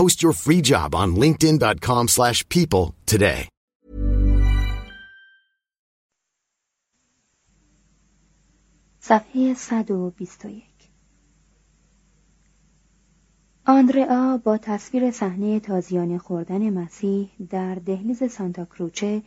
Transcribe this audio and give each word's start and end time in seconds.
Post 0.00 0.18
your 0.24 0.32
free 0.44 0.62
job 0.72 0.88
on 1.02 1.08
linkedin.com/people 1.22 2.06
slash 2.16 2.38
people 2.48 2.84
today. 3.06 3.48
صفحه 9.00 9.54
121 9.54 10.64
آندرا 13.66 14.36
با 14.44 14.58
تصویر 14.58 15.10
صحنه 15.10 15.60
تازیانه 15.60 16.18
خوردن 16.18 16.70
مسیح 16.70 17.30
در 17.50 17.74
دهلیز 17.74 18.32
سانتا 18.32 18.64
کروچه 18.64 19.22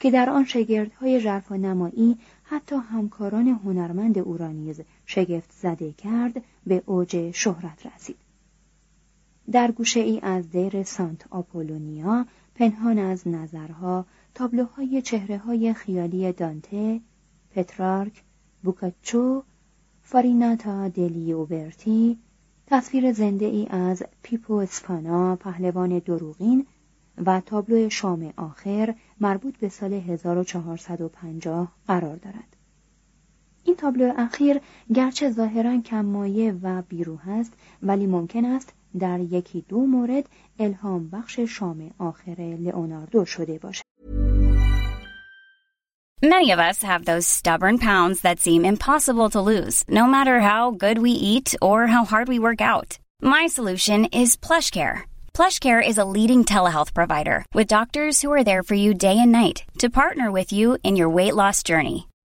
که 0.00 0.10
در 0.10 0.30
آن 0.30 0.44
شگردهای 0.44 1.20
ژرف 1.20 1.52
و 1.52 1.56
نمایی 1.56 2.18
حتی 2.42 2.76
همکاران 2.76 3.48
هنرمند 3.48 4.18
او 4.18 4.36
را 4.36 4.48
نیز 4.48 4.80
شگفت 5.06 5.52
زده 5.52 5.92
کرد 5.92 6.42
به 6.66 6.82
اوج 6.86 7.30
شهرت 7.30 7.86
رسید 7.86 8.27
در 9.52 9.70
گوشه 9.70 10.00
ای 10.00 10.20
از 10.22 10.50
دیر 10.50 10.82
سانت 10.82 11.26
آپولونیا 11.30 12.26
پنهان 12.54 12.98
از 12.98 13.28
نظرها 13.28 14.06
تابلوهای 14.34 15.02
چهره 15.02 15.38
های 15.38 15.74
خیالی 15.74 16.32
دانته 16.32 17.00
پترارک 17.50 18.22
بوکاچو 18.62 19.42
فاریناتا 20.02 20.88
دلی 20.88 21.32
اوبرتی 21.32 22.18
تصویر 22.66 23.12
زنده 23.12 23.46
ای 23.46 23.66
از 23.70 24.02
پیپو 24.22 24.54
اسپانا 24.54 25.36
پهلوان 25.36 25.98
دروغین 25.98 26.66
و 27.26 27.40
تابلو 27.40 27.90
شام 27.90 28.32
آخر 28.36 28.94
مربوط 29.20 29.56
به 29.56 29.68
سال 29.68 29.92
1450 29.92 31.72
قرار 31.86 32.16
دارد. 32.16 32.56
این 33.64 33.76
تابلو 33.76 34.12
اخیر 34.16 34.60
گرچه 34.94 35.30
ظاهرا 35.30 35.80
کمایه 35.80 36.52
و 36.62 36.82
بیروح 36.82 37.28
است 37.28 37.52
ولی 37.82 38.06
ممکن 38.06 38.44
است 38.44 38.72
در 38.99 39.19
یکی 39.19 39.65
دو 39.69 39.85
مورد 39.85 40.29
الهام 40.59 41.09
بخش 41.09 41.39
شام 41.39 41.91
آخر 41.99 42.57
لئوناردو 42.59 43.25
شده 43.25 43.59
باشد. 43.59 43.83
Many 46.23 46.51
of 46.51 46.59
us 46.59 46.81
have 46.83 47.03
those 47.03 47.27
stubborn 47.27 47.77
pounds 47.79 48.21
that 48.21 48.39
seem 48.39 48.63
impossible 48.63 49.29
to 49.31 49.41
lose, 49.41 49.83
no 49.89 50.05
matter 50.05 50.39
how 50.39 50.71
good 50.71 50.99
we 50.99 51.11
eat 51.11 51.53
or 51.61 51.87
how 51.87 52.05
hard 52.05 52.29
we 52.29 52.39
work 52.39 52.61
out. 52.61 52.97
My 53.21 53.47
solution 53.47 54.05
is 54.05 54.37
PlushCare. 54.37 55.01
PlushCare 55.33 55.85
is 55.85 55.97
a 55.97 56.05
leading 56.05 56.45
telehealth 56.45 56.93
provider 56.93 57.45
with 57.53 57.67
doctors 57.67 58.21
who 58.21 58.31
are 58.31 58.43
there 58.45 58.63
for 58.63 58.75
you 58.75 58.93
day 58.93 59.17
and 59.19 59.33
night 59.33 59.63
to 59.79 59.89
partner 59.89 60.31
with 60.31 60.53
you 60.53 60.77
in 60.83 60.95
your 60.95 61.09
weight 61.09 61.35
loss 61.35 61.61
journey. 61.61 62.06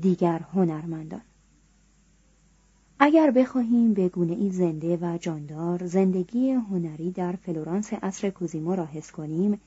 دیگر 0.00 0.38
هنرمندان. 0.38 1.20
اگر 2.98 3.30
بخواهیم 3.30 3.94
به 3.94 4.08
گونه 4.08 4.32
ای 4.32 4.50
زنده 4.50 4.96
و 4.96 5.18
جاندار 5.18 5.86
زندگی 5.86 6.50
هنری 6.50 7.10
در 7.10 7.32
فلورانس 7.32 7.92
عصر 7.92 8.30
کوزیمو 8.30 8.76
را 8.76 8.84
حس 8.84 9.12
کنیم 9.12 9.60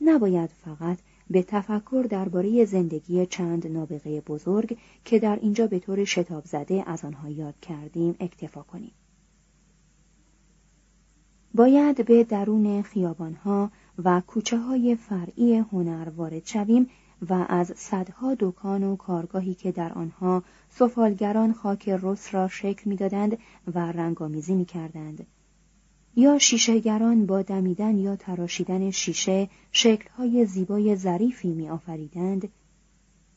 نباید 0.00 0.50
فقط 0.50 0.98
به 1.30 1.42
تفکر 1.42 2.06
درباره 2.10 2.64
زندگی 2.64 3.26
چند 3.26 3.66
نابغه 3.66 4.20
بزرگ 4.20 4.78
که 5.04 5.18
در 5.18 5.38
اینجا 5.42 5.66
به 5.66 5.78
طور 5.78 6.04
شتاب 6.04 6.44
زده 6.44 6.84
از 6.86 7.04
آنها 7.04 7.30
یاد 7.30 7.60
کردیم 7.60 8.16
اکتفا 8.20 8.62
کنیم. 8.62 8.92
باید 11.54 12.06
به 12.06 12.24
درون 12.24 12.82
خیابانها 12.82 13.70
و 14.04 14.22
کوچه 14.26 14.58
های 14.58 14.96
فرعی 14.96 15.56
هنر 15.56 16.08
وارد 16.16 16.46
شویم 16.46 16.86
و 17.28 17.46
از 17.48 17.72
صدها 17.76 18.36
دکان 18.40 18.84
و 18.84 18.96
کارگاهی 18.96 19.54
که 19.54 19.72
در 19.72 19.92
آنها 19.92 20.42
سفالگران 20.68 21.52
خاک 21.52 21.88
رس 21.88 22.34
را 22.34 22.48
شکل 22.48 22.90
می‌دادند 22.90 23.38
و 23.74 23.78
رنگامیزی 23.78 24.54
می‌کردند. 24.54 25.26
یا 26.16 26.38
شیشهگران 26.38 27.26
با 27.26 27.42
دمیدن 27.42 27.98
یا 27.98 28.16
تراشیدن 28.16 28.90
شیشه 28.90 29.48
شکلهای 29.72 30.46
زیبای 30.46 30.96
ظریفی 30.96 31.52
میآفریدند 31.52 32.48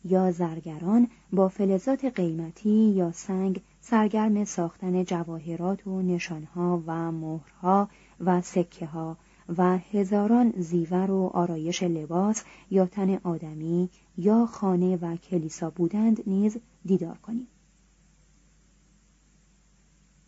یا 0.05 0.31
زرگران 0.31 1.07
با 1.31 1.47
فلزات 1.47 2.05
قیمتی 2.05 2.69
یا 2.69 3.11
سنگ 3.11 3.61
سرگرم 3.81 4.43
ساختن 4.43 5.03
جواهرات 5.03 5.87
و 5.87 6.01
نشانها 6.01 6.83
و 6.87 7.11
مهرها 7.11 7.89
و 8.19 8.41
سکه 8.41 8.85
ها 8.85 9.17
و 9.57 9.77
هزاران 9.77 10.53
زیور 10.57 11.11
و 11.11 11.31
آرایش 11.33 11.83
لباس 11.83 12.43
یا 12.71 12.85
تن 12.85 13.19
آدمی 13.23 13.89
یا 14.17 14.45
خانه 14.45 14.95
و 14.95 15.15
کلیسا 15.15 15.69
بودند 15.69 16.23
نیز 16.27 16.57
دیدار 16.85 17.17
کنیم 17.17 17.47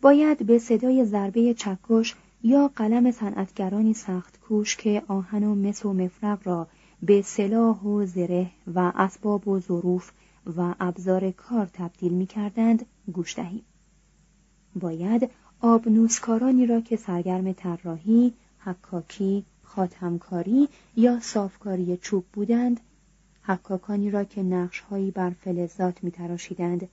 باید 0.00 0.46
به 0.46 0.58
صدای 0.58 1.04
ضربه 1.04 1.54
چکش 1.54 2.14
یا 2.42 2.70
قلم 2.76 3.10
صنعتگرانی 3.10 3.94
سخت 3.94 4.40
کوش 4.40 4.76
که 4.76 5.02
آهن 5.08 5.44
و 5.44 5.54
مس 5.54 5.84
و 5.84 5.92
مفرق 5.92 6.46
را 6.46 6.66
به 7.02 7.22
سلاح 7.22 7.82
و 7.82 8.06
زره 8.06 8.50
و 8.74 8.92
اسباب 8.94 9.48
و 9.48 9.60
ظروف 9.60 10.12
و 10.56 10.74
ابزار 10.80 11.30
کار 11.30 11.66
تبدیل 11.72 12.12
می 12.12 12.26
کردند 12.26 12.86
گوش 13.12 13.36
دهیم. 13.36 13.62
باید 14.80 15.30
آبنوسکارانی 15.60 16.66
را 16.66 16.80
که 16.80 16.96
سرگرم 16.96 17.52
طراحی، 17.52 18.34
حکاکی، 18.66 19.44
خاتمکاری 19.62 20.68
یا 20.96 21.20
صافکاری 21.20 21.96
چوب 21.96 22.24
بودند 22.32 22.80
حکاکانی 23.42 24.10
را 24.10 24.24
که 24.24 24.42
نقشهایی 24.42 25.10
بر 25.10 25.30
فلزات 25.30 26.04
میتراشیدند 26.04 26.88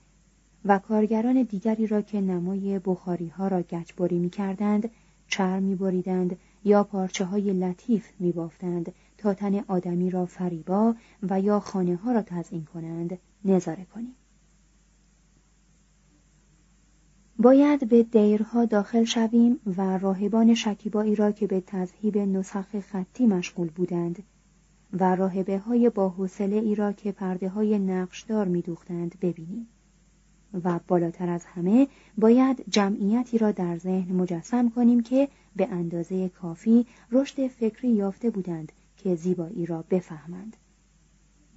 و 0.64 0.78
کارگران 0.78 1.42
دیگری 1.42 1.86
را 1.86 2.00
که 2.00 2.20
نمای 2.20 2.78
بخاری 2.78 3.28
ها 3.28 3.48
را 3.48 3.62
گچبری 3.62 4.18
می 4.18 4.30
کردند، 4.30 4.90
چرم 5.28 5.62
می 5.62 5.74
بریدند 5.74 6.36
یا 6.64 6.84
پارچه 6.84 7.24
های 7.24 7.52
لطیف 7.52 8.08
می 8.18 8.32
بافتند 8.32 8.92
تا 9.18 9.34
تن 9.34 9.64
آدمی 9.68 10.10
را 10.10 10.26
فریبا 10.26 10.94
و 11.22 11.40
یا 11.40 11.60
خانه 11.60 11.96
ها 11.96 12.12
را 12.12 12.22
تزئین 12.22 12.64
کنند 12.64 13.18
نظاره 13.44 13.86
کنیم. 13.94 14.14
باید 17.44 17.88
به 17.88 18.02
دیرها 18.02 18.64
داخل 18.64 19.04
شویم 19.04 19.60
و 19.76 19.98
راهبان 19.98 20.54
شکیبایی 20.54 21.14
را 21.14 21.32
که 21.32 21.46
به 21.46 21.60
تذهیب 21.60 22.18
نسخ 22.18 22.80
خطی 22.80 23.26
مشغول 23.26 23.68
بودند 23.68 24.22
و 24.92 25.14
راهبه 25.14 25.58
های 25.58 25.90
با 25.90 26.14
ای 26.38 26.74
را 26.74 26.92
که 26.92 27.12
پرده 27.12 27.48
های 27.48 27.78
نقشدار 27.78 28.48
می 28.48 28.62
دوختند 28.62 29.14
ببینیم. 29.22 29.66
و 30.64 30.80
بالاتر 30.88 31.28
از 31.28 31.44
همه 31.44 31.88
باید 32.18 32.64
جمعیتی 32.68 33.38
را 33.38 33.52
در 33.52 33.78
ذهن 33.78 34.16
مجسم 34.16 34.70
کنیم 34.70 35.02
که 35.02 35.28
به 35.56 35.68
اندازه 35.68 36.28
کافی 36.28 36.86
رشد 37.12 37.46
فکری 37.46 37.88
یافته 37.88 38.30
بودند 38.30 38.72
که 38.96 39.14
زیبایی 39.14 39.66
را 39.66 39.84
بفهمند 39.90 40.56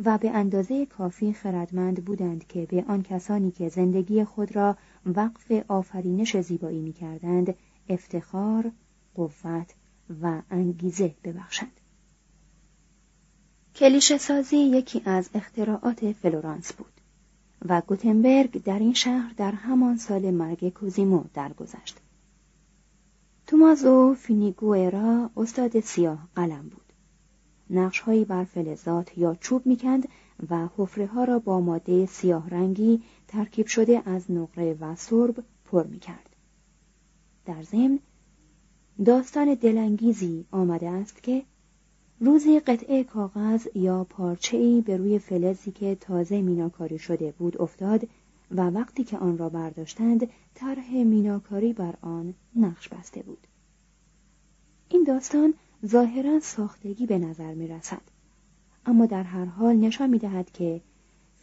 و 0.05 0.17
به 0.17 0.29
اندازه 0.29 0.85
کافی 0.85 1.33
خردمند 1.33 2.05
بودند 2.05 2.47
که 2.47 2.65
به 2.65 2.85
آن 2.87 3.03
کسانی 3.03 3.51
که 3.51 3.69
زندگی 3.69 4.23
خود 4.23 4.55
را 4.55 4.77
وقف 5.15 5.51
آفرینش 5.67 6.37
زیبایی 6.37 6.79
می 6.79 6.93
کردند 6.93 7.55
افتخار، 7.89 8.71
قوت 9.15 9.73
و 10.21 10.41
انگیزه 10.49 11.15
ببخشند. 11.23 11.79
کلیشه 13.75 14.17
سازی 14.17 14.57
یکی 14.57 15.01
از 15.05 15.29
اختراعات 15.33 16.11
فلورانس 16.11 16.73
بود. 16.73 16.91
و 17.65 17.81
گوتنبرگ 17.87 18.63
در 18.63 18.79
این 18.79 18.93
شهر 18.93 19.33
در 19.37 19.51
همان 19.51 19.97
سال 19.97 20.31
مرگ 20.31 20.69
کوزیمو 20.69 21.23
درگذشت. 21.33 21.97
تومازو 23.47 24.13
فینیگوئرا 24.13 25.29
استاد 25.37 25.79
سیاه 25.79 26.27
قلم 26.35 26.69
بود. 26.69 26.93
نقشهایی 27.69 28.25
بر 28.25 28.43
فلزات 28.43 29.17
یا 29.17 29.35
چوب 29.35 29.65
می‌کند 29.65 30.07
و 30.49 30.67
حفره 30.77 31.05
ها 31.07 31.23
را 31.23 31.39
با 31.39 31.59
ماده 31.59 32.05
سیاه 32.05 32.49
رنگی 32.49 33.01
ترکیب 33.27 33.67
شده 33.67 34.01
از 34.05 34.31
نقره 34.31 34.77
و 34.81 34.95
سرب 34.95 35.43
پر 35.65 35.87
می‌کرد. 35.87 36.35
در 37.45 37.63
ضمن 37.63 37.99
داستان 39.05 39.53
دلانگیزی 39.53 40.45
آمده 40.51 40.89
است 40.89 41.23
که 41.23 41.43
روزی 42.19 42.59
قطعه 42.59 43.03
کاغذ 43.03 43.67
یا 43.75 44.03
پارچه‌ای 44.03 44.81
به 44.81 44.97
روی 44.97 45.19
فلزی 45.19 45.71
که 45.71 45.95
تازه 45.95 46.41
میناکاری 46.41 46.99
شده 46.99 47.31
بود 47.31 47.61
افتاد 47.61 48.07
و 48.51 48.69
وقتی 48.69 49.03
که 49.03 49.17
آن 49.17 49.37
را 49.37 49.49
برداشتند 49.49 50.27
طرح 50.55 50.93
میناکاری 50.93 51.73
بر 51.73 51.93
آن 52.01 52.33
نقش 52.55 52.89
بسته 52.89 53.21
بود 53.21 53.47
این 54.89 55.03
داستان 55.03 55.53
ظاهرا 55.85 56.39
ساختگی 56.39 57.05
به 57.05 57.17
نظر 57.17 57.53
می 57.53 57.67
رسد. 57.67 58.01
اما 58.85 59.05
در 59.05 59.23
هر 59.23 59.45
حال 59.45 59.75
نشان 59.75 60.09
می 60.09 60.19
دهد 60.19 60.51
که 60.51 60.81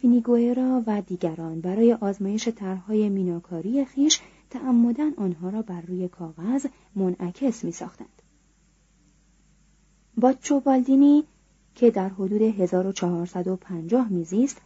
فینیگوئرا 0.05 0.83
و 0.87 1.01
دیگران 1.01 1.61
برای 1.61 1.93
آزمایش 1.93 2.47
طرحهای 2.47 3.09
میناکاری 3.09 3.85
خیش 3.85 4.19
تعمدن 4.49 5.13
آنها 5.13 5.49
را 5.49 5.61
بر 5.61 5.81
روی 5.81 6.07
کاغذ 6.07 6.65
منعکس 6.95 7.63
می 7.63 7.71
ساختند. 7.71 8.21
باچو 10.17 10.59
بالدینی 10.59 11.23
که 11.75 11.91
در 11.91 12.09
حدود 12.09 12.41
1450 12.41 14.09
میزیست 14.09 14.61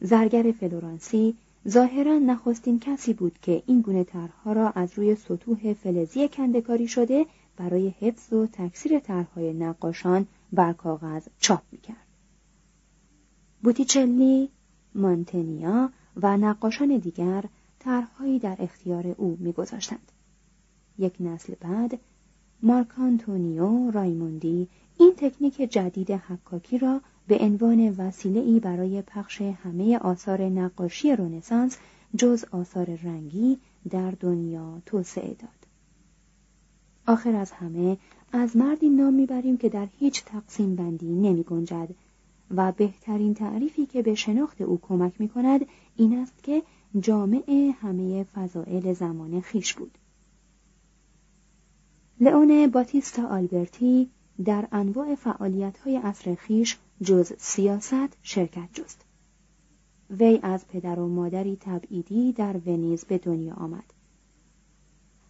زرگر 0.00 0.52
فلورانسی 0.52 1.36
ظاهرا 1.68 2.18
نخستین 2.18 2.80
کسی 2.80 3.14
بود 3.14 3.38
که 3.42 3.62
این 3.66 3.80
گونه 3.80 4.04
طرحها 4.04 4.52
را 4.52 4.70
از 4.70 4.92
روی 4.94 5.14
سطوح 5.14 5.72
فلزی 5.72 6.28
کندکاری 6.28 6.88
شده 6.88 7.26
برای 7.56 7.88
حفظ 7.88 8.32
و 8.32 8.46
تکثیر 8.46 8.98
طرحهای 8.98 9.52
نقاشان 9.52 10.26
بر 10.52 10.72
کاغذ 10.72 11.26
چاپ 11.38 11.62
می‌کرد 11.72 12.06
بوتیچلی 13.62 14.50
مانتنیا 14.96 15.90
و 16.16 16.36
نقاشان 16.36 16.98
دیگر 16.98 17.44
طرحهایی 17.78 18.38
در 18.38 18.56
اختیار 18.58 19.06
او 19.06 19.36
میگذاشتند 19.40 20.12
یک 20.98 21.14
نسل 21.20 21.54
بعد 21.60 21.98
مارکانتونیو 22.62 23.90
رایموندی 23.90 24.68
این 24.98 25.12
تکنیک 25.16 25.56
جدید 25.56 26.10
حکاکی 26.10 26.78
را 26.78 27.00
به 27.28 27.38
عنوان 27.38 27.94
وسیله 27.98 28.40
ای 28.40 28.60
برای 28.60 29.02
پخش 29.02 29.40
همه 29.40 29.98
آثار 29.98 30.42
نقاشی 30.42 31.16
رنسانس 31.16 31.78
جز 32.16 32.44
آثار 32.50 32.98
رنگی 33.04 33.58
در 33.90 34.10
دنیا 34.10 34.82
توسعه 34.86 35.34
داد. 35.34 35.66
آخر 37.06 37.36
از 37.36 37.52
همه 37.52 37.98
از 38.32 38.56
مردی 38.56 38.88
نام 38.88 39.14
می‌بریم 39.14 39.56
که 39.56 39.68
در 39.68 39.88
هیچ 39.98 40.24
تقسیم 40.24 40.76
بندی 40.76 41.14
نمی 41.14 41.42
گنجد 41.42 41.88
و 42.50 42.72
بهترین 42.72 43.34
تعریفی 43.34 43.86
که 43.86 44.02
به 44.02 44.14
شناخت 44.14 44.60
او 44.60 44.78
کمک 44.82 45.20
می 45.20 45.28
کند 45.28 45.66
این 45.96 46.18
است 46.18 46.42
که 46.42 46.62
جامعه 47.00 47.70
همه 47.70 48.24
فضائل 48.24 48.92
زمان 48.92 49.40
خیش 49.40 49.74
بود. 49.74 49.98
لئون 52.20 52.66
باتیستا 52.66 53.28
آلبرتی 53.28 54.10
در 54.44 54.68
انواع 54.72 55.14
فعالیت 55.14 55.78
های 55.78 55.96
عصر 55.96 56.34
خویش 56.34 56.78
جز 57.02 57.32
سیاست 57.38 58.16
شرکت 58.22 58.68
جست. 58.72 59.04
وی 60.10 60.38
از 60.42 60.68
پدر 60.68 60.98
و 60.98 61.08
مادری 61.08 61.56
تبعیدی 61.60 62.32
در 62.32 62.56
ونیز 62.66 63.04
به 63.04 63.18
دنیا 63.18 63.54
آمد. 63.54 63.92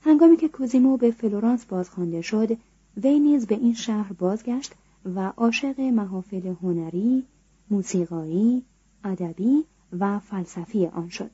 هنگامی 0.00 0.36
که 0.36 0.48
کوزیمو 0.48 0.96
به 0.96 1.10
فلورانس 1.10 1.64
بازخوانده 1.64 2.22
شد، 2.22 2.56
وی 2.96 3.18
نیز 3.18 3.46
به 3.46 3.54
این 3.54 3.74
شهر 3.74 4.12
بازگشت 4.12 4.74
و 5.14 5.32
عاشق 5.36 5.80
محافل 5.80 6.54
هنری، 6.62 7.24
موسیقایی، 7.70 8.62
ادبی 9.04 9.64
و 9.92 10.18
فلسفی 10.18 10.86
آن 10.86 11.08
شد. 11.08 11.30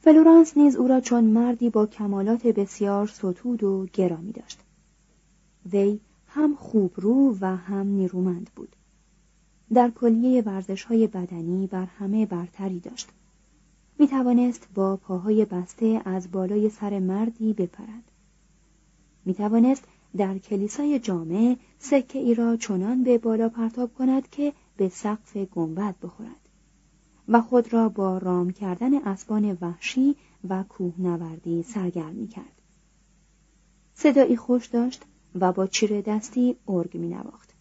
فلورانس 0.00 0.56
نیز 0.56 0.76
او 0.76 0.88
را 0.88 1.00
چون 1.00 1.24
مردی 1.24 1.70
با 1.70 1.86
کمالات 1.86 2.46
بسیار 2.46 3.06
ستود 3.06 3.64
و 3.64 3.86
گرامی 3.92 4.32
داشت. 4.32 4.60
وی 5.72 6.00
هم 6.26 6.54
خوب 6.54 6.92
رو 6.96 7.36
و 7.40 7.56
هم 7.56 7.86
نیرومند 7.86 8.50
بود. 8.56 8.76
در 9.74 9.90
کلیه 9.90 10.42
ورزش 10.42 10.84
های 10.84 11.06
بدنی 11.06 11.66
بر 11.66 11.84
همه 11.84 12.26
برتری 12.26 12.80
داشت. 12.80 13.08
می 13.98 14.08
توانست 14.08 14.68
با 14.74 14.96
پاهای 14.96 15.44
بسته 15.44 16.02
از 16.04 16.30
بالای 16.30 16.68
سر 16.68 16.98
مردی 16.98 17.52
بپرد. 17.52 18.10
می 19.24 19.34
توانست 19.34 19.84
در 20.16 20.38
کلیسای 20.38 20.98
جامع 20.98 21.56
سکه 21.78 22.18
ای 22.18 22.34
را 22.34 22.56
چنان 22.56 23.04
به 23.04 23.18
بالا 23.18 23.48
پرتاب 23.48 23.94
کند 23.94 24.30
که 24.30 24.52
به 24.76 24.88
سقف 24.88 25.36
گنبد 25.36 25.94
بخورد 26.02 26.48
و 27.28 27.40
خود 27.40 27.72
را 27.72 27.88
با 27.88 28.18
رام 28.18 28.50
کردن 28.50 28.94
اسبان 28.94 29.58
وحشی 29.60 30.16
و 30.48 30.64
کوهنوردی 30.68 31.62
سرگرم 31.62 32.14
می 32.14 32.28
کرد. 32.28 32.62
صدایی 33.94 34.36
خوش 34.36 34.66
داشت 34.66 35.04
و 35.34 35.52
با 35.52 35.66
چیره 35.66 36.02
دستی 36.02 36.56
ارگ 36.68 36.96
می 36.96 37.08
نواخت. 37.08 37.54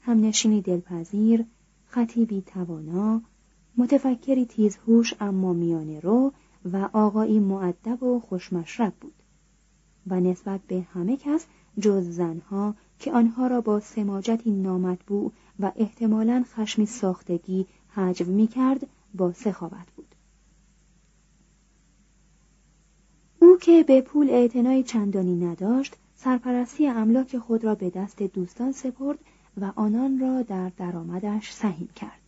همنشینی 0.00 0.62
دلپذیر، 0.62 1.44
خطیبی 1.86 2.42
توانا، 2.46 3.22
متفکری 3.76 4.46
تیزهوش 4.46 5.14
اما 5.20 5.52
میانه 5.52 6.00
رو 6.00 6.32
و 6.72 6.88
آقایی 6.92 7.40
معدب 7.40 8.02
و 8.02 8.20
خوشمشرب 8.20 8.92
بود 9.00 9.14
و 10.06 10.20
نسبت 10.20 10.60
به 10.60 10.80
همه 10.80 11.16
کس 11.16 11.46
جز 11.80 12.10
زنها 12.10 12.74
که 12.98 13.12
آنها 13.12 13.46
را 13.46 13.60
با 13.60 13.80
سماجتی 13.80 14.50
نامطبوع 14.50 15.32
و 15.60 15.72
احتمالا 15.76 16.44
خشمی 16.46 16.86
ساختگی 16.86 17.66
حجو 17.88 18.24
می 18.24 18.46
کرد 18.46 18.86
با 19.14 19.32
سخاوت 19.32 19.92
بود. 19.96 20.14
او 23.40 23.56
که 23.56 23.82
به 23.82 24.00
پول 24.00 24.30
اعتنای 24.30 24.82
چندانی 24.82 25.46
نداشت 25.46 25.96
سرپرستی 26.14 26.88
املاک 26.88 27.38
خود 27.38 27.64
را 27.64 27.74
به 27.74 27.90
دست 27.90 28.22
دوستان 28.22 28.72
سپرد 28.72 29.18
و 29.60 29.72
آنان 29.76 30.18
را 30.18 30.42
در 30.42 30.68
درآمدش 30.68 31.52
سهیم 31.52 31.88
کرد 31.96 32.20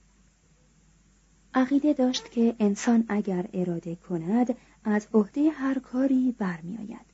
عقیده 1.54 1.92
داشت 1.92 2.30
که 2.30 2.56
انسان 2.58 3.04
اگر 3.08 3.48
اراده 3.52 3.94
کند 3.94 4.56
از 4.84 5.08
عهده 5.14 5.50
هر 5.50 5.78
کاری 5.78 6.34
برمیآید 6.38 7.09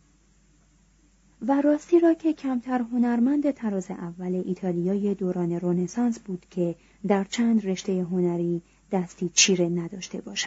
و 1.43 1.61
راستی 1.63 2.01
را 2.01 2.15
که 2.15 2.33
کمتر 2.33 2.83
هنرمند 2.83 3.51
تراز 3.51 3.91
اول 3.91 4.43
ایتالیای 4.47 5.15
دوران 5.15 5.61
رونسانس 5.61 6.19
بود 6.19 6.47
که 6.51 6.75
در 7.09 7.25
چند 7.25 7.67
رشته 7.67 8.03
هنری 8.03 8.63
دستی 8.93 9.31
چیره 9.35 9.69
نداشته 9.69 10.21
باشد. 10.21 10.47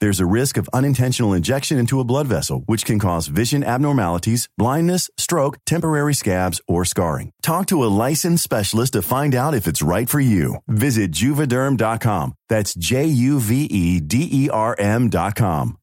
There's 0.00 0.20
a 0.20 0.32
risk 0.40 0.56
of 0.56 0.68
unintentional 0.72 1.32
injection 1.32 1.78
into 1.78 2.00
a 2.00 2.04
blood 2.04 2.26
vessel, 2.26 2.62
which 2.66 2.84
can 2.84 2.98
cause 2.98 3.26
vision 3.26 3.62
abnormalities, 3.64 4.48
blindness, 4.58 5.10
stroke, 5.16 5.58
temporary 5.64 6.14
scabs, 6.14 6.60
or 6.68 6.84
scarring. 6.84 7.32
Talk 7.42 7.66
to 7.68 7.84
a 7.84 7.92
licensed 8.04 8.44
specialist 8.44 8.92
to 8.94 9.02
find 9.02 9.34
out 9.34 9.54
if 9.54 9.66
it's 9.66 9.88
right 9.94 10.08
for 10.08 10.20
you. 10.20 10.56
Visit 10.68 11.12
juvederm.com. 11.12 12.34
That's 12.48 12.74
J 12.74 13.06
U 13.06 13.40
V 13.40 13.64
E 13.64 14.00
D 14.00 14.28
E 14.30 14.48
R 14.50 14.74
M.com. 14.78 15.78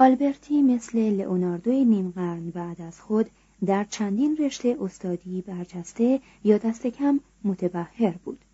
آلبرتی 0.00 0.62
مثل 0.62 0.98
لئوناردوی 0.98 1.84
نیم 1.84 2.10
قرن 2.10 2.50
بعد 2.50 2.82
از 2.82 3.00
خود 3.00 3.30
در 3.66 3.84
چندین 3.84 4.36
رشته 4.36 4.76
استادی 4.80 5.42
برجسته 5.42 6.20
یا 6.44 6.58
دست 6.58 6.86
کم 6.86 7.20
متبهر 7.44 8.14
بود. 8.24 8.44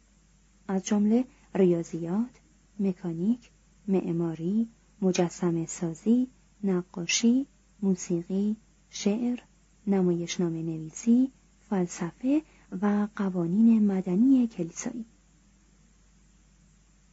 از 0.69 0.85
جمله 0.85 1.25
ریاضیات، 1.55 2.39
مکانیک، 2.79 3.49
معماری، 3.87 4.67
مجسم 5.01 5.65
سازی، 5.65 6.27
نقاشی، 6.63 7.45
موسیقی، 7.81 8.55
شعر، 8.89 9.39
نمایشنامه 9.87 10.61
نویسی، 10.61 11.31
فلسفه 11.69 12.41
و 12.81 13.07
قوانین 13.15 13.87
مدنی 13.87 14.47
کلیسایی. 14.47 15.05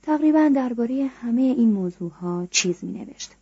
تقریبا 0.02 0.50
درباره 0.54 1.06
همه 1.06 1.42
این 1.42 1.72
موضوعها 1.72 2.46
چیز 2.50 2.84
می 2.84 2.92
نوشت. 2.92 3.32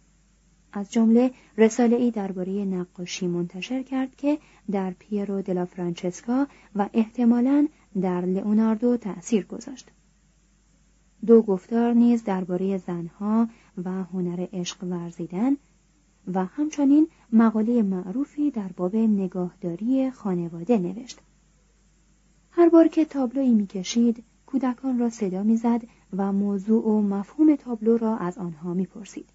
از 0.73 0.93
جمله 0.93 1.31
رساله 1.59 1.97
ای 1.97 2.11
درباره 2.11 2.65
نقاشی 2.65 3.27
منتشر 3.27 3.83
کرد 3.83 4.17
که 4.17 4.39
در 4.71 4.91
پیرو 4.91 5.43
دلا 5.43 5.65
فرانچسکا 5.65 6.47
و 6.75 6.89
احتمالاً 6.93 7.69
در 8.01 8.21
لئوناردو 8.21 8.97
تأثیر 8.97 9.47
گذاشت. 9.47 9.91
دو 11.27 11.43
گفتار 11.43 11.93
نیز 11.93 12.25
درباره 12.25 12.79
زنها 12.79 13.49
و 13.85 13.91
هنر 13.91 14.47
عشق 14.53 14.85
ورزیدن 14.85 15.57
و 16.35 16.45
همچنین 16.45 17.09
مقاله 17.33 17.83
معروفی 17.83 18.51
در 18.51 18.69
باب 18.77 18.97
نگاهداری 18.97 20.11
خانواده 20.11 20.79
نوشت. 20.79 21.21
هر 22.51 22.69
بار 22.69 22.89
که 22.89 23.05
تابلویی 23.05 23.55
می‌کشید 23.55 24.25
کودکان 24.47 24.99
را 24.99 25.11
صدا 25.11 25.43
می‌زد 25.43 25.83
و 26.17 26.33
موضوع 26.33 26.85
و 26.85 27.03
مفهوم 27.03 27.57
تابلو 27.57 27.97
را 27.97 28.17
از 28.17 28.39
آنها 28.39 28.75
می‌پرسید 28.75 29.29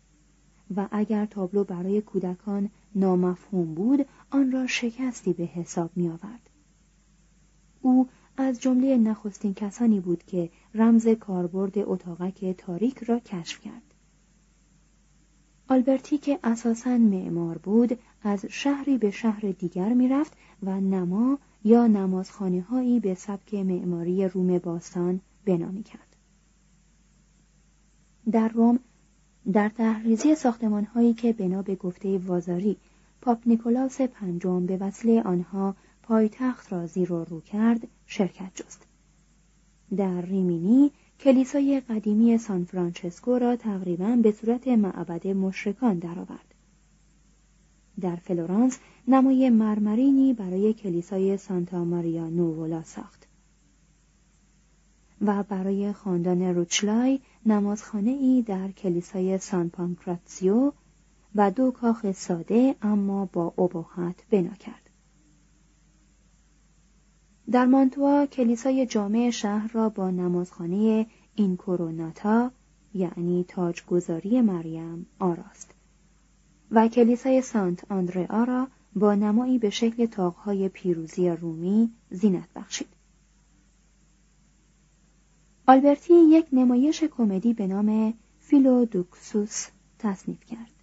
و 0.75 0.87
اگر 0.91 1.25
تابلو 1.25 1.63
برای 1.63 2.01
کودکان 2.01 2.69
نامفهوم 2.95 3.73
بود 3.73 4.05
آن 4.29 4.51
را 4.51 4.67
شکستی 4.67 5.33
به 5.33 5.43
حساب 5.43 5.91
می 5.95 6.07
آورد. 6.07 6.49
او 7.81 8.07
از 8.41 8.61
جمله 8.61 8.97
نخستین 8.97 9.53
کسانی 9.53 9.99
بود 9.99 10.23
که 10.23 10.49
رمز 10.73 11.07
کاربرد 11.07 11.73
اتاقک 11.77 12.55
تاریک 12.57 13.03
را 13.03 13.19
کشف 13.19 13.59
کرد. 13.61 13.93
آلبرتی 15.67 16.17
که 16.17 16.39
اساساً 16.43 16.97
معمار 16.97 17.57
بود 17.57 17.99
از 18.23 18.45
شهری 18.45 18.97
به 18.97 19.11
شهر 19.11 19.51
دیگر 19.59 19.93
می‌رفت 19.93 20.33
و 20.63 20.81
نما 20.81 21.39
یا 21.63 21.87
نمازخانه 21.87 22.61
هایی 22.61 22.99
به 22.99 23.15
سبک 23.15 23.53
معماری 23.53 24.27
روم 24.27 24.57
باستان 24.57 25.21
بنا 25.45 25.81
کرد. 25.81 26.15
در 28.31 28.47
روم 28.47 28.79
در 29.53 29.69
تحریزی 29.69 30.35
ساختمان 30.35 30.83
هایی 30.85 31.13
که 31.13 31.33
بنا 31.33 31.61
به 31.61 31.75
گفته 31.75 32.17
وازاری 32.17 32.77
پاپ 33.21 33.37
نیکولاس 33.45 34.01
پنجم 34.01 34.65
به 34.65 34.77
وسیله 34.77 35.21
آنها 35.21 35.75
پایتخت 36.03 36.73
را 36.73 36.87
زیر 36.87 37.13
و 37.13 37.23
رو 37.23 37.41
کرد 37.41 37.87
شرکت 38.11 38.51
جست. 38.55 38.85
در 39.97 40.21
ریمینی 40.21 40.91
کلیسای 41.19 41.79
قدیمی 41.79 42.37
سان 42.37 42.65
فرانچسکو 42.65 43.39
را 43.39 43.55
تقریبا 43.55 44.19
به 44.23 44.31
صورت 44.31 44.67
معبد 44.67 45.27
مشرکان 45.27 45.99
درآورد. 45.99 46.55
در 48.01 48.15
فلورانس 48.15 48.79
نمای 49.07 49.49
مرمرینی 49.49 50.33
برای 50.33 50.73
کلیسای 50.73 51.37
سانتا 51.37 51.85
ماریا 51.85 52.29
نوولا 52.29 52.83
ساخت. 52.83 53.27
و 55.21 55.43
برای 55.43 55.93
خاندان 55.93 56.41
روچلای 56.41 57.19
نمازخانه 57.45 58.11
ای 58.11 58.41
در 58.41 58.71
کلیسای 58.71 59.37
سان 59.37 59.69
پانکراتسیو 59.69 60.71
و 61.35 61.51
دو 61.51 61.71
کاخ 61.71 62.11
ساده 62.11 62.75
اما 62.81 63.25
با 63.25 63.53
ابهت 63.57 64.25
بنا 64.29 64.53
کرد. 64.53 64.88
در 67.51 67.65
مانتوا 67.65 68.25
کلیسای 68.25 68.85
جامع 68.85 69.29
شهر 69.29 69.71
را 69.73 69.89
با 69.89 70.09
نمازخانه 70.09 71.05
اینکوروناتا 71.35 72.51
یعنی 72.93 73.45
تاجگذاری 73.47 74.41
مریم 74.41 75.05
آراست 75.19 75.71
و 76.71 76.87
کلیسای 76.87 77.41
سانت 77.41 77.91
آندریا 77.91 78.43
را 78.43 78.67
با 78.95 79.15
نمایی 79.15 79.57
به 79.57 79.69
شکل 79.69 80.05
تاقهای 80.05 80.69
پیروزی 80.69 81.29
رومی 81.29 81.91
زینت 82.09 82.49
بخشید. 82.55 82.87
آلبرتی 85.67 86.13
یک 86.13 86.45
نمایش 86.51 87.03
کمدی 87.03 87.53
به 87.53 87.67
نام 87.67 88.13
فیلودوکسوس 88.39 89.67
تصنیف 89.99 90.45
کرد. 90.45 90.78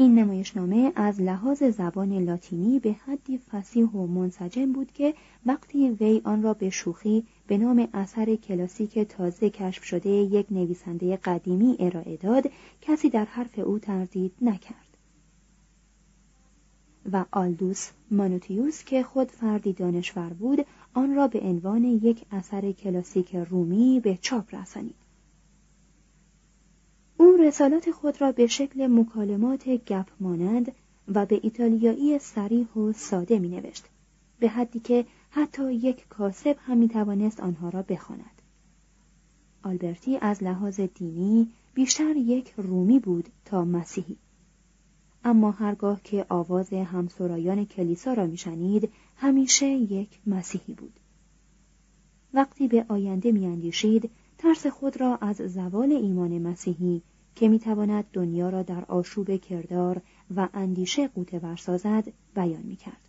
این 0.00 0.18
نمایشنامه 0.18 0.92
از 0.96 1.20
لحاظ 1.20 1.62
زبان 1.62 2.18
لاتینی 2.18 2.78
به 2.78 2.92
حدی 2.92 3.38
فسیح 3.38 3.86
و 3.86 4.06
منسجم 4.06 4.72
بود 4.72 4.92
که 4.92 5.14
وقتی 5.46 5.90
وی 5.90 6.20
آن 6.24 6.42
را 6.42 6.54
به 6.54 6.70
شوخی 6.70 7.26
به 7.46 7.58
نام 7.58 7.88
اثر 7.94 8.36
کلاسیک 8.36 8.98
تازه 8.98 9.50
کشف 9.50 9.84
شده 9.84 10.10
یک 10.10 10.46
نویسنده 10.50 11.16
قدیمی 11.16 11.76
ارائه 11.78 12.16
داد 12.16 12.50
کسی 12.80 13.10
در 13.10 13.24
حرف 13.24 13.58
او 13.58 13.78
تردید 13.78 14.32
نکرد. 14.42 14.96
و 17.12 17.24
آلدوس 17.30 17.90
مانوتیوس 18.10 18.84
که 18.84 19.02
خود 19.02 19.30
فردی 19.30 19.72
دانشور 19.72 20.32
بود 20.32 20.66
آن 20.94 21.14
را 21.14 21.28
به 21.28 21.40
عنوان 21.40 21.84
یک 21.84 22.24
اثر 22.30 22.72
کلاسیک 22.72 23.36
رومی 23.36 24.00
به 24.00 24.18
چاپ 24.22 24.54
رسانید. 24.54 25.07
رسالات 27.38 27.90
خود 27.90 28.20
را 28.20 28.32
به 28.32 28.46
شکل 28.46 28.86
مکالمات 28.86 29.68
گپ 29.68 30.06
مانند 30.20 30.72
و 31.08 31.26
به 31.26 31.40
ایتالیایی 31.42 32.18
سریح 32.18 32.72
و 32.72 32.92
ساده 32.92 33.38
می 33.38 33.48
نوشت 33.48 33.84
به 34.38 34.48
حدی 34.48 34.80
که 34.80 35.06
حتی 35.30 35.72
یک 35.74 36.08
کاسب 36.08 36.56
هم 36.60 36.76
می 36.76 36.88
توانست 36.88 37.40
آنها 37.40 37.68
را 37.68 37.82
بخواند. 37.82 38.42
آلبرتی 39.62 40.16
از 40.16 40.42
لحاظ 40.42 40.80
دینی 40.80 41.48
بیشتر 41.74 42.16
یک 42.16 42.54
رومی 42.56 42.98
بود 42.98 43.28
تا 43.44 43.64
مسیحی. 43.64 44.16
اما 45.24 45.50
هرگاه 45.50 46.00
که 46.04 46.26
آواز 46.28 46.72
همسرایان 46.72 47.64
کلیسا 47.64 48.12
را 48.12 48.26
میشنید 48.26 48.92
همیشه 49.16 49.66
یک 49.66 50.20
مسیحی 50.26 50.74
بود 50.74 51.00
وقتی 52.34 52.68
به 52.68 52.84
آینده 52.88 53.32
میاندیشید 53.32 54.10
ترس 54.38 54.66
خود 54.66 55.00
را 55.00 55.16
از 55.16 55.36
زوال 55.36 55.92
ایمان 55.92 56.38
مسیحی 56.38 57.02
که 57.38 57.48
می‌تواند 57.48 58.04
دنیا 58.12 58.48
را 58.48 58.62
در 58.62 58.84
آشوب 58.84 59.36
کردار 59.36 60.00
و 60.36 60.48
اندیشه 60.54 61.08
قوطه 61.08 61.38
ورسازد 61.38 62.12
بیان 62.34 62.62
می‌کرد 62.62 63.08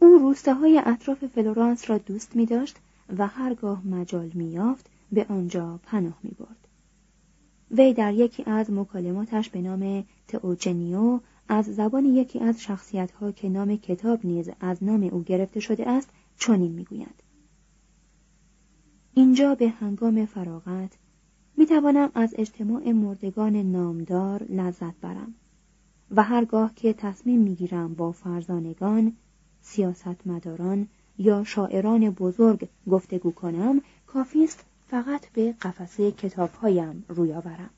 او 0.00 0.08
روستاهای 0.08 0.82
اطراف 0.86 1.26
فلورانس 1.26 1.90
را 1.90 1.98
دوست 1.98 2.36
می 2.36 2.46
داشت 2.46 2.76
و 3.18 3.26
هرگاه 3.26 3.86
مجال 3.86 4.30
میافت 4.34 4.90
به 5.12 5.26
آنجا 5.28 5.80
پناه 5.82 6.18
می 6.22 6.30
برد. 6.30 6.68
وی 7.70 7.94
در 7.94 8.14
یکی 8.14 8.42
از 8.46 8.70
مکالماتش 8.70 9.50
به 9.50 9.60
نام 9.60 10.04
تئوجنیو 10.28 11.20
از 11.48 11.64
زبان 11.64 12.04
یکی 12.04 12.40
از 12.40 12.62
شخصیتها 12.62 13.32
که 13.32 13.48
نام 13.48 13.76
کتاب 13.76 14.26
نیز 14.26 14.50
از 14.60 14.84
نام 14.84 15.02
او 15.02 15.22
گرفته 15.22 15.60
شده 15.60 15.88
است 15.88 16.10
چنین 16.38 16.72
می‌گویند 16.72 17.22
اینجا 19.14 19.54
به 19.54 19.68
هنگام 19.68 20.26
فراغت 20.26 20.98
می 21.60 21.66
توانم 21.66 22.10
از 22.14 22.34
اجتماع 22.38 22.92
مردگان 22.92 23.56
نامدار 23.56 24.42
لذت 24.42 24.94
برم 25.00 25.34
و 26.10 26.22
هرگاه 26.22 26.74
که 26.74 26.92
تصمیم 26.92 27.40
می 27.40 27.54
گیرم 27.54 27.94
با 27.94 28.12
فرزانگان، 28.12 29.16
سیاستمداران 29.60 30.88
یا 31.18 31.44
شاعران 31.44 32.10
بزرگ 32.10 32.68
گفتگو 32.90 33.30
کنم 33.30 33.80
کافی 34.06 34.44
است 34.44 34.64
فقط 34.86 35.32
به 35.32 35.52
قفسه 35.52 36.12
کتابهایم 36.12 37.04
روی 37.08 37.32
آورم. 37.32 37.70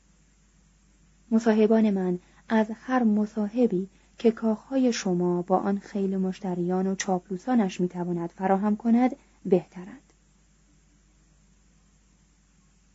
مصاحبان 1.31 1.89
من 1.89 2.19
از 2.49 2.67
هر 2.73 3.03
مصاحبی 3.03 3.89
که 4.17 4.31
کاخهای 4.31 4.93
شما 4.93 5.41
با 5.41 5.57
آن 5.57 5.79
خیل 5.79 6.17
مشتریان 6.17 6.87
و 6.87 6.95
چاپلوسانش 6.95 7.81
می‌تواند 7.81 8.29
فراهم 8.29 8.75
کند 8.75 9.15
بهترند. 9.45 10.12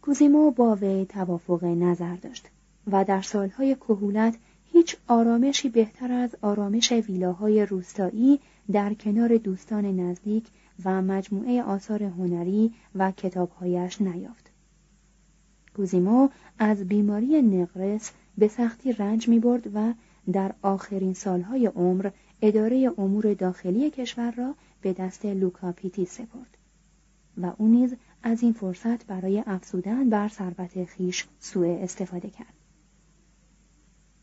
کوزیمو 0.09 0.50
با 0.50 0.75
وی 0.75 1.07
توافق 1.07 1.65
نظر 1.65 2.17
داشت 2.17 2.47
و 2.87 3.05
در 3.05 3.21
سالهای 3.21 3.75
کهولت 3.75 4.38
هیچ 4.65 4.97
آرامشی 5.09 5.69
بهتر 5.69 6.12
از 6.12 6.37
آرامش 6.43 6.93
ویلاهای 6.93 7.67
روستایی 7.67 8.41
در 8.73 8.95
کنار 8.95 9.37
دوستان 9.37 10.00
نزدیک 10.00 10.45
و 10.85 11.03
مجموعه 11.03 11.62
آثار 11.62 12.03
هنری 12.03 12.73
و 12.95 13.11
کتابهایش 13.11 14.00
نیافت. 14.00 14.50
کوزیمو 15.77 16.29
از 16.59 16.85
بیماری 16.85 17.43
نقرس 17.43 18.12
به 18.38 18.49
سختی 18.49 18.93
رنج 18.93 19.29
می 19.29 19.38
برد 19.38 19.71
و 19.75 19.93
در 20.33 20.55
آخرین 20.62 21.15
سالهای 21.15 21.67
عمر 21.67 22.11
اداره 22.43 22.91
امور 22.99 23.35
داخلی 23.35 23.91
کشور 23.91 24.31
را 24.31 24.55
به 24.81 24.93
دست 24.93 25.27
لوکا 25.27 25.73
پیتی 25.73 26.05
سپرد 26.05 26.59
و 27.38 27.53
او 27.59 27.69
نیز 27.69 27.95
از 28.22 28.42
این 28.42 28.52
فرصت 28.52 29.06
برای 29.06 29.42
افزودن 29.46 30.10
بر 30.10 30.28
ثروت 30.28 30.84
خیش 30.84 31.26
سوء 31.38 31.82
استفاده 31.82 32.30
کرد. 32.30 32.54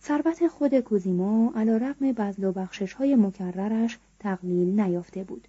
ثروت 0.02 0.48
خود 0.48 0.80
کوزیمو 0.80 1.50
علا 1.50 1.78
رقم 1.78 2.12
بزل 2.12 2.44
و 2.44 2.52
بخشش 2.52 2.94
های 2.94 3.16
مکررش 3.16 3.98
تقلیل 4.20 4.82
نیافته 4.82 5.24
بود. 5.24 5.48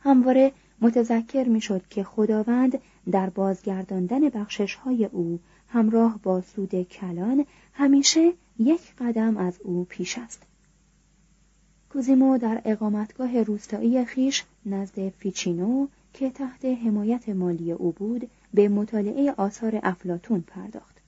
همواره 0.00 0.52
متذکر 0.80 1.48
می‌شد 1.48 1.88
که 1.88 2.04
خداوند 2.04 2.78
در 3.10 3.30
بازگرداندن 3.30 4.28
بخشش 4.28 4.74
های 4.74 5.04
او 5.04 5.40
همراه 5.68 6.20
با 6.22 6.40
سود 6.40 6.82
کلان 6.82 7.46
همیشه 7.72 8.32
یک 8.58 8.94
قدم 8.98 9.36
از 9.36 9.60
او 9.60 9.84
پیش 9.84 10.18
است. 10.18 10.42
کوزیمو 11.90 12.38
در 12.38 12.62
اقامتگاه 12.64 13.42
روستایی 13.42 14.04
خیش 14.04 14.44
نزد 14.66 15.08
فیچینو 15.08 15.86
که 16.16 16.30
تحت 16.30 16.64
حمایت 16.64 17.28
مالی 17.28 17.72
او 17.72 17.92
بود 17.92 18.30
به 18.54 18.68
مطالعه 18.68 19.32
آثار 19.32 19.80
افلاتون 19.82 20.40
پرداخت. 20.40 21.00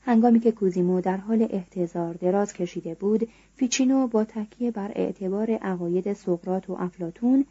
هنگامی 0.00 0.40
که 0.40 0.52
کوزیمو 0.52 1.00
در 1.00 1.16
حال 1.16 1.46
احتضار 1.50 2.14
دراز 2.14 2.52
کشیده 2.52 2.94
بود، 2.94 3.28
فیچینو 3.54 4.06
با 4.06 4.24
تکیه 4.24 4.70
بر 4.70 4.92
اعتبار 4.94 5.50
عقاید 5.50 6.12
سقرات 6.12 6.70
و 6.70 6.72
افلاتون 6.72 7.44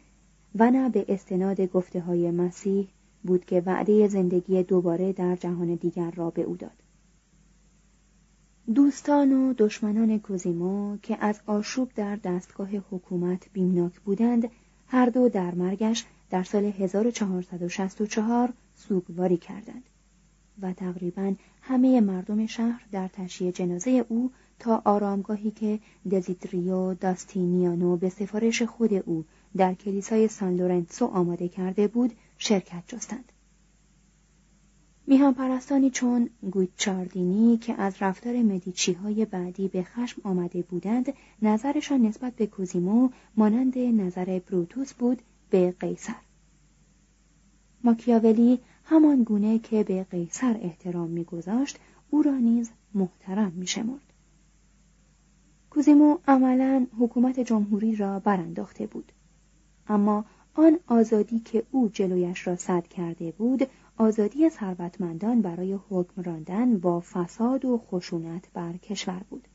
و 0.54 0.70
نه 0.70 0.88
به 0.88 1.04
استناد 1.08 1.60
گفته 1.60 2.00
های 2.00 2.30
مسیح 2.30 2.88
بود 3.22 3.44
که 3.44 3.62
وعده 3.66 4.08
زندگی 4.08 4.62
دوباره 4.62 5.12
در 5.12 5.36
جهان 5.36 5.74
دیگر 5.74 6.10
را 6.10 6.30
به 6.30 6.42
او 6.42 6.56
داد. 6.56 6.82
دوستان 8.74 9.32
و 9.32 9.54
دشمنان 9.58 10.18
کوزیمو 10.18 10.96
که 10.96 11.16
از 11.20 11.40
آشوب 11.46 11.90
در 11.94 12.16
دستگاه 12.16 12.68
حکومت 12.90 13.46
بیمناک 13.52 14.00
بودند 14.00 14.48
هر 14.86 15.06
دو 15.06 15.28
در 15.28 15.54
مرگش 15.54 16.04
در 16.30 16.42
سال 16.42 16.64
1464 16.64 18.52
سوگواری 18.74 19.36
کردند 19.36 19.82
و 20.62 20.72
تقریبا 20.72 21.34
همه 21.62 22.00
مردم 22.00 22.46
شهر 22.46 22.86
در 22.92 23.08
تشییع 23.08 23.50
جنازه 23.50 24.06
او 24.08 24.30
تا 24.58 24.82
آرامگاهی 24.84 25.50
که 25.50 25.78
دزیدریو 26.12 26.94
داستینیانو 26.94 27.96
به 27.96 28.08
سفارش 28.08 28.62
خود 28.62 28.94
او 28.94 29.24
در 29.56 29.74
کلیسای 29.74 30.28
سان 30.28 30.56
لورنسو 30.56 31.06
آماده 31.06 31.48
کرده 31.48 31.88
بود 31.88 32.12
شرکت 32.38 32.82
جستند. 32.86 33.32
میهن 35.06 35.32
پرستانی 35.32 35.90
چون 35.90 36.30
گوچاردینی 36.50 37.56
که 37.56 37.74
از 37.74 37.94
رفتار 38.00 38.42
مدیچی 38.42 38.92
های 38.92 39.24
بعدی 39.24 39.68
به 39.68 39.82
خشم 39.82 40.20
آمده 40.24 40.62
بودند 40.62 41.12
نظرشان 41.42 42.02
نسبت 42.02 42.32
به 42.32 42.46
کوزیمو 42.46 43.08
مانند 43.36 43.78
نظر 43.78 44.38
بروتوس 44.38 44.94
بود 44.94 45.22
به 45.50 45.74
قیصر. 45.80 46.16
ماکیاولی 47.84 48.58
همان 48.84 49.22
گونه 49.22 49.58
که 49.58 49.84
به 49.84 50.04
قیصر 50.04 50.58
احترام 50.62 51.10
میگذاشت 51.10 51.78
او 52.10 52.22
را 52.22 52.38
نیز 52.38 52.70
محترم 52.94 53.52
میشمرد. 53.52 54.12
کوزیمو 55.70 56.18
عملا 56.28 56.86
حکومت 56.98 57.40
جمهوری 57.40 57.96
را 57.96 58.20
برانداخته 58.20 58.86
بود. 58.86 59.12
اما 59.88 60.24
آن 60.54 60.78
آزادی 60.86 61.40
که 61.40 61.62
او 61.70 61.88
جلویش 61.88 62.46
را 62.46 62.56
صد 62.56 62.86
کرده 62.86 63.32
بود 63.32 63.66
آزادی 63.96 64.48
ثروتمندان 64.48 65.42
برای 65.42 65.78
حکم 65.90 66.22
راندن 66.22 66.78
با 66.78 67.00
فساد 67.00 67.64
و 67.64 67.78
خشونت 67.78 68.44
بر 68.52 68.76
کشور 68.76 69.22
بود. 69.30 69.48